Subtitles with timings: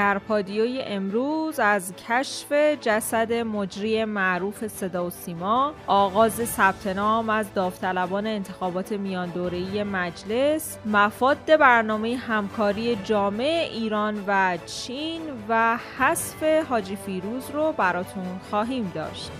[0.00, 7.54] در پادیوی امروز از کشف جسد مجری معروف صدا و سیما آغاز ثبت نام از
[7.54, 16.96] داوطلبان انتخابات میان دوره‌ای مجلس مفاد برنامه همکاری جامع ایران و چین و حذف حاجی
[16.96, 19.30] فیروز رو براتون خواهیم داشت.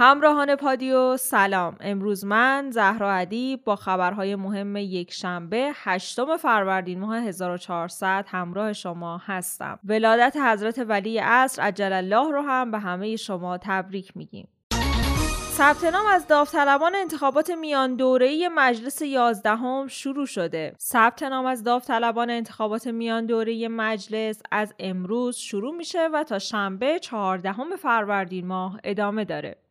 [0.00, 7.16] همراهان پادیو سلام امروز من زهرا ادیب با خبرهای مهم یک شنبه هشتم فروردین ماه
[7.16, 13.58] 1400 همراه شما هستم ولادت حضرت ولی عصر عجل الله رو هم به همه شما
[13.58, 14.48] تبریک میگیم
[15.50, 20.74] ثبت نام از داوطلبان انتخابات میان دوره‌ای مجلس 11 شروع شده.
[20.80, 26.98] ثبت نام از داوطلبان انتخابات میان دوره‌ای مجلس از امروز شروع میشه و تا شنبه
[26.98, 29.67] 14 فروردین ماه ادامه داره.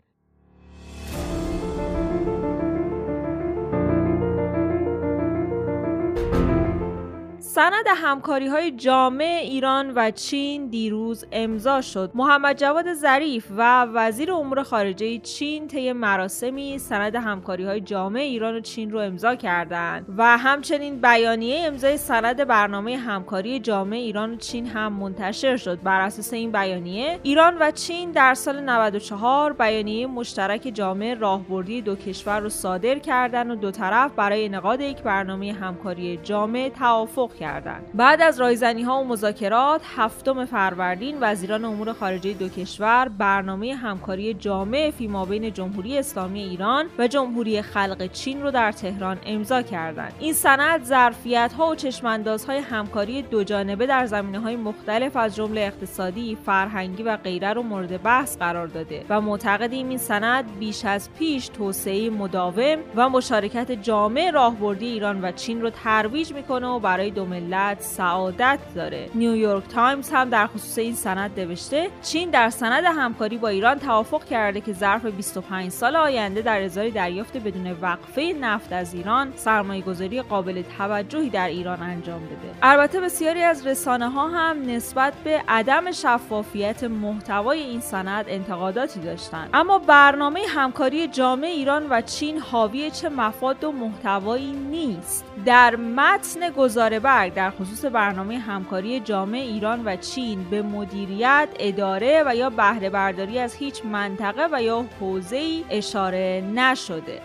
[7.57, 12.11] سند همکاری های جامع ایران و چین دیروز امضا شد.
[12.13, 18.55] محمد جواد ظریف و وزیر امور خارجه چین طی مراسمی سند همکاری های جامع ایران
[18.55, 24.35] و چین رو امضا کردند و همچنین بیانیه امضای سند برنامه همکاری جامع ایران و
[24.35, 25.81] چین هم منتشر شد.
[25.81, 31.95] بر اساس این بیانیه ایران و چین در سال 94 بیانیه مشترک جامع راهبردی دو
[31.95, 37.46] کشور رو صادر کردند و دو طرف برای انعقاد یک برنامه همکاری جامع توافق کردند.
[37.93, 44.33] بعد از رایزنی ها و مذاکرات هفتم فروردین وزیران امور خارجه دو کشور برنامه همکاری
[44.33, 50.13] جامع فیما بین جمهوری اسلامی ایران و جمهوری خلق چین رو در تهران امضا کردند.
[50.19, 55.61] این سند ظرفیت ها و چشماندازهای همکاری دو جانبه در زمینه های مختلف از جمله
[55.61, 61.09] اقتصادی فرهنگی و غیره رو مورد بحث قرار داده و معتقدیم این سند بیش از
[61.19, 67.11] پیش توسعه مداوم و مشارکت جامع راهبردی ایران و چین رو ترویج می‌کنه و برای
[67.11, 69.09] دو ملت سعادت داره.
[69.15, 74.25] نیویورک تایمز هم در خصوص این سند نوشته چین در سند همکاری با ایران توافق
[74.25, 79.81] کرده که ظرف 25 سال آینده در ازای دریافت بدون وقفه نفت از ایران سرمایه
[79.81, 82.55] گذاری قابل توجهی در ایران انجام بده.
[82.61, 89.49] البته بسیاری از رسانه ها هم نسبت به عدم شفافیت محتوای این سند انتقاداتی داشتند.
[89.53, 95.25] اما برنامه همکاری جامع ایران و چین حاوی چه مفاد و محتوایی است.
[95.45, 102.35] در متن گزاره در خصوص برنامه همکاری جامع ایران و چین به مدیریت، اداره و
[102.35, 107.21] یا بهره برداری از هیچ منطقه و یا حوزه‌ای اشاره نشده.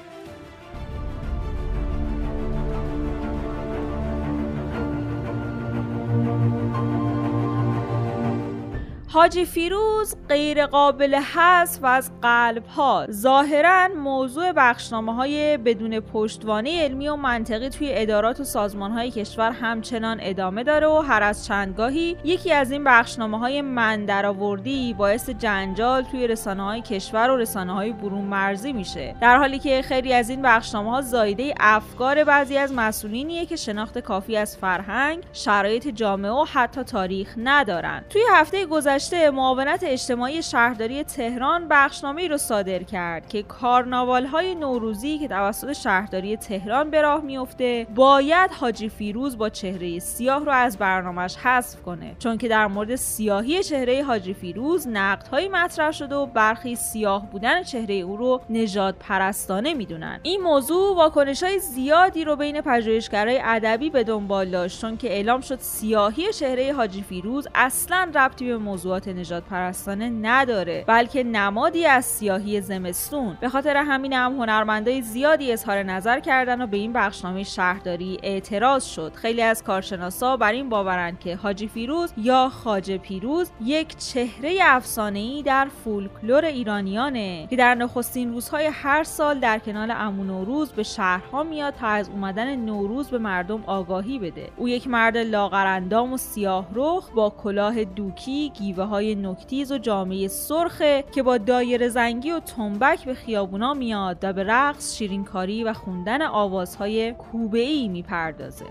[9.12, 13.06] حاجی فیروز غیر قابل حذف از قلب ها.
[13.10, 19.50] ظاهرا موضوع بخشنامه های بدون پشتوانه علمی و منطقی توی ادارات و سازمان های کشور
[19.50, 25.30] همچنان ادامه داره و هر از چندگاهی یکی از این بخشنامه های من درآوردی باعث
[25.30, 29.16] جنجال توی رسانه های کشور و رسانه های برون مرزی میشه.
[29.20, 33.98] در حالی که خیلی از این بخشنامه ها زایده افکار بعضی از مسئولینیه که شناخت
[33.98, 38.04] کافی از فرهنگ شرایط جامعه و حتی تاریخ ندارن.
[38.10, 44.54] توی هفته گذشته گذشته معاونت اجتماعی شهرداری تهران بخشنامه رو صادر کرد که کارناوال های
[44.54, 50.52] نوروزی که توسط شهرداری تهران به راه میفته باید حاجی فیروز با چهره سیاه رو
[50.52, 52.16] از برنامهش حذف کنه.
[52.18, 57.62] چون که در مورد سیاهی چهره حاجی فیروز نقدهایی مطرح شده و برخی سیاه بودن
[57.62, 60.20] چهره او رو نژاد پرستانه می‌دونن.
[60.22, 65.40] این موضوع واکنش های زیادی رو بین پژوهشگرای ادبی به دنبال داشت چون که اعلام
[65.40, 71.86] شد سیاهی چهره حاجی فیروز اصلا ربطی به موضوع موضوعات نجات پرستانه نداره بلکه نمادی
[71.86, 73.36] از سیاهی زمستون.
[73.40, 78.84] به خاطر همین هم هنرمندای زیادی اظهار نظر کردن و به این بخشنامه شهرداری اعتراض
[78.84, 79.12] شد.
[79.14, 85.42] خیلی از کارشناسا بر این باورند که حاجی فیروز یا خاجه پیروز یک چهره افسانه‌ای
[85.42, 91.42] در فولکلور ایرانیانه که در نخستین روزهای هر سال در کنال امون نوروز به شهرها
[91.42, 94.48] میاد تا از اومدن نوروز به مردم آگاهی بده.
[94.56, 98.52] او یک مرد لاغرندام و سیاه رخ با کلاه دوکی
[98.82, 104.18] گیوه های نکتیز و جامعه سرخه که با دایر زنگی و تنبک به خیابونا میاد
[104.22, 108.66] و به رقص شیرینکاری و خوندن آوازهای کوبه ای می‌پردازه.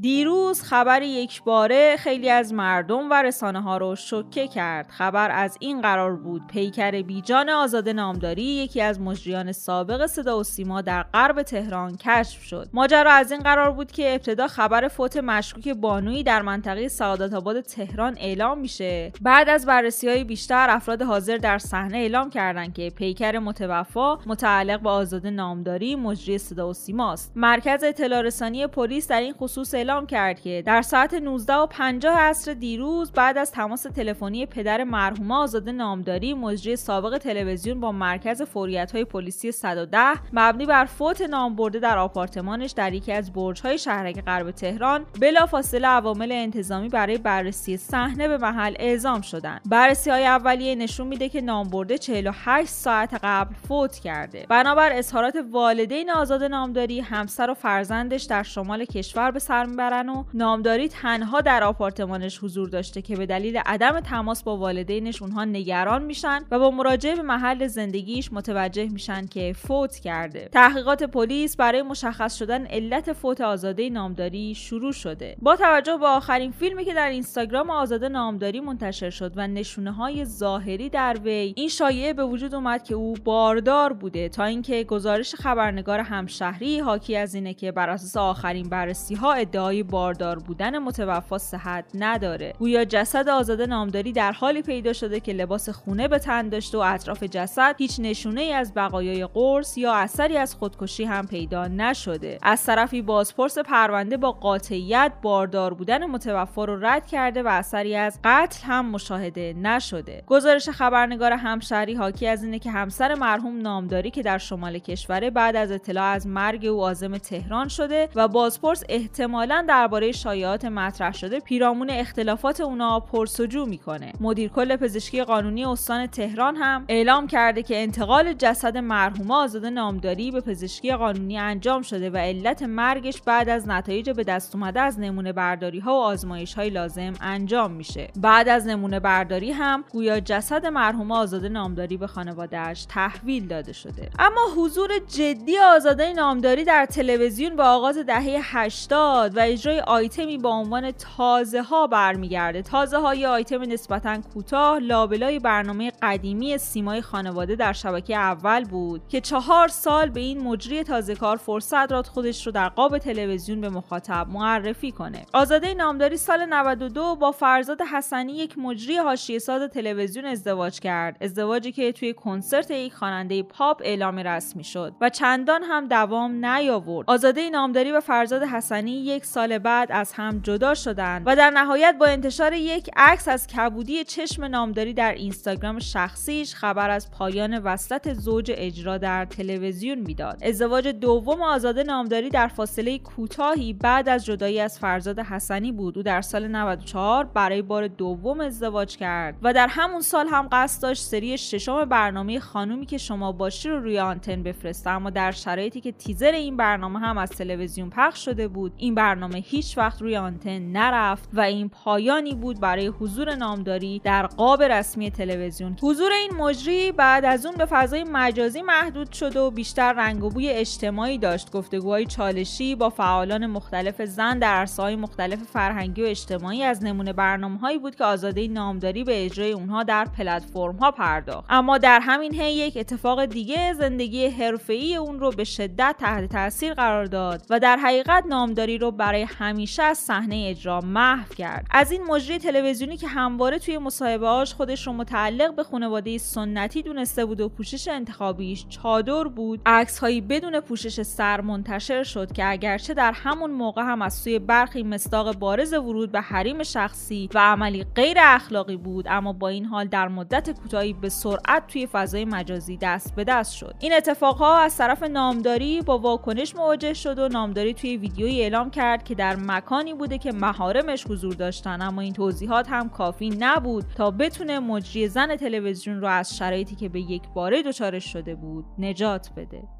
[0.00, 4.88] دیروز دیروز خبر یک باره خیلی از مردم و رسانه ها رو شوکه کرد.
[4.88, 10.42] خبر از این قرار بود پیکر بیجان آزاده نامداری یکی از مجریان سابق صدا و
[10.42, 12.68] سیما در غرب تهران کشف شد.
[12.72, 17.60] ماجرا از این قرار بود که ابتدا خبر فوت مشکوک بانویی در منطقه سعادت آباد
[17.60, 19.12] تهران اعلام میشه.
[19.20, 24.80] بعد از بررسی های بیشتر افراد حاضر در صحنه اعلام کردند که پیکر متوفا متعلق
[24.80, 27.32] به آزاده نامداری مجری صدا و سیماست.
[27.36, 32.18] مرکز اطلاع رسانی پلیس در این خصوص اعلام کرد که در ساعت 19 و 50
[32.18, 38.42] عصر دیروز بعد از تماس تلفنی پدر مرحومه آزاده نامداری مجری سابق تلویزیون با مرکز
[38.42, 39.98] فوریت های پلیسی 110
[40.32, 46.32] مبنی بر فوت نامبرده در آپارتمانش در یکی از برج‌های شهرک غرب تهران بلافاصله عوامل
[46.32, 49.60] انتظامی برای بررسی صحنه به محل اعزام شدند.
[49.66, 54.46] بررسی های اولیه نشون میده که نامبرده 48 ساعت قبل فوت کرده.
[54.48, 60.24] بنابر اظهارات والدین آزاد نامداری همسر و فرزندش در شمال کشور به سر می‌برن و
[60.34, 66.02] نامداری تنها در آپارتمانش حضور داشته که به دلیل عدم تماس با والدینش اونها نگران
[66.02, 70.48] میشن و با مراجعه به محل زندگیش متوجه میشن که فوت کرده.
[70.52, 75.36] تحقیقات پلیس برای مشخص شدن علت فوت آزاده نامداری شروع شده.
[75.42, 80.24] با توجه به آخرین فیلمی که در اینستاگرام آزاده نامداری منتشر شد و نشونه های
[80.24, 85.34] ظاهری در وی این شایعه به وجود اومد که او باردار بوده تا اینکه گزارش
[85.34, 91.38] خبرنگار همشهری حاکی از اینه که بر اساس آخرین بررسی ها ادعای باردار بودن متوفا
[91.38, 92.54] صحت نداره.
[92.58, 96.80] گویا جسد آزاده نامداری در حالی پیدا شده که لباس خونه به تن داشته و
[96.80, 102.38] اطراف جسد هیچ نشونه ای از بقایای قرص یا اثری از خودکشی هم پیدا نشده.
[102.42, 108.18] از طرفی بازپرس پرونده با قاطعیت باردار بودن متوفا رو رد کرده و اثری از
[108.24, 110.22] قتل هم مشاهده نشده.
[110.26, 115.56] گزارش خبرنگار همشهری حاکی از اینه که همسر مرحوم نامداری که در شمال کشوره بعد
[115.56, 121.40] از اطلاع از مرگ او عازم تهران شده و بازپرس احتمالا درباره شایعات مطرح شده
[121.40, 124.12] پیرامون اختلافات اونا پرسجو می‌کنه.
[124.20, 130.30] مدیر کل پزشکی قانونی استان تهران هم اعلام کرده که انتقال جسد مرحومه آزاده نامداری
[130.30, 134.98] به پزشکی قانونی انجام شده و علت مرگش بعد از نتایج به دست اومده از
[135.00, 138.08] نمونه برداری ها و آزمایش های لازم انجام میشه.
[138.16, 144.10] بعد از نمونه برداری هم گویا جسد مرحومه آزاده نامداری به خانوادهش تحویل داده شده.
[144.18, 150.50] اما حضور جدی آزاده نامداری در تلویزیون به آغاز دهه 80 و اجرای آیتمی با
[150.50, 152.62] عنوان تازه ها برمیگرده.
[152.62, 159.20] تازه های آیتم نسبتا کوتاه لابلای برنامه قدیمی سیمای خانواده در شبکه اول بود که
[159.20, 163.68] چهار سال به این مجری تازه کار فرصت داد خودش رو در قاب تلویزیون به
[163.68, 165.26] مخاطب معرفی کنه.
[165.32, 171.16] آزاده نامداری سال 92 با فرزاد حسنی یک مجری حاشیه ساز تلویزیون ازدواج کرد.
[171.20, 177.10] ازدواجی که توی کنسرت یک خواننده پاپ اعلام رسمی شد و چندان هم دوام نیاورد.
[177.10, 181.96] آزاده نامداری و فرزاد حسنی یک سال بعد از هم جدا شدند و در نهایت
[182.00, 188.14] با انتشار یک عکس از کبودی چشم نامداری در اینستاگرام شخصیش خبر از پایان وصلت
[188.14, 190.38] زوج اجرا در تلویزیون می‌داد.
[190.44, 195.96] ازدواج دوم آزاده نامداری در فاصله کوتاهی بعد از جدایی از فرزاد حسنی بود.
[195.96, 200.82] او در سال 94 برای بار دوم ازدواج کرد و در همون سال هم قصد
[200.82, 205.80] داشت سری ششم برنامه خانومی که شما باشی رو روی آنتن بفرسته اما در شرایطی
[205.80, 210.16] که تیزر این برنامه هم از تلویزیون پخش شده بود این برنامه هیچ وقت روی
[210.16, 215.76] آنتن نرفت و این پایانی بود برای حضور نامداری در قاب رسمی تلویزیون.
[215.82, 220.30] حضور این مجری بعد از اون به فضای مجازی محدود شد و بیشتر رنگ و
[220.30, 221.52] بوی اجتماعی داشت.
[221.52, 227.78] گفتگوهای چالشی با فعالان مختلف زن در عرصه‌های مختلف فرهنگی و اجتماعی از نمونه برنامه‌هایی
[227.78, 231.46] بود که آزاده نامداری به اجرای اونها در پلتفرم‌ها پرداخت.
[231.50, 236.74] اما در همین حین یک اتفاق دیگه زندگی حرفه‌ای اون رو به شدت تحت تاثیر
[236.74, 239.26] قرار داد و در حقیقت نامداری رو برای
[239.60, 241.66] همیشه از صحنه اجرا محو کرد.
[241.70, 247.24] از این مجری تلویزیونی که همواره توی مصاحبه‌هاش خودش رو متعلق به خانواده سنتی دونسته
[247.24, 253.12] بود و پوشش انتخابیش چادر بود عکسهایی بدون پوشش سر منتشر شد که اگرچه در
[253.12, 258.16] همون موقع هم از سوی برخی مستاق بارز ورود به حریم شخصی و عملی غیر
[258.20, 263.14] اخلاقی بود اما با این حال در مدت کوتاهی به سرعت توی فضای مجازی دست
[263.14, 263.74] به دست شد.
[263.80, 269.04] این اتفاقها از طرف نامداری با واکنش مواجه شد و نامداری توی ویدیویی اعلام کرد
[269.04, 274.10] که در مکانی بوده که محارمش حضور داشتن اما این توضیحات هم کافی نبود تا
[274.10, 279.30] بتونه مجری زن تلویزیون رو از شرایطی که به یک باره دچارش شده بود نجات
[279.36, 279.79] بده.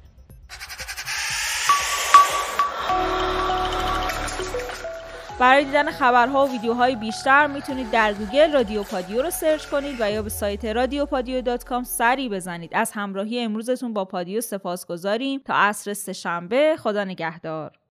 [5.41, 10.11] برای دیدن خبرها و ویدیوهای بیشتر می‌تونید در گوگل رادیو پادیو رو سرچ کنید و
[10.11, 12.71] یا به سایت رادیو پادیو dot com سری بزنید.
[12.73, 17.80] از همراهی امروزتون با پادیو سپاس گذاریم تا عصر سهشنبه خدا نگهدار.